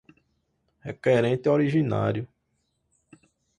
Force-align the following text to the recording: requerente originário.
requerente 0.83 1.47
originário. 1.47 2.27